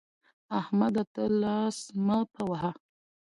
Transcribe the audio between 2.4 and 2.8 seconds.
وهه.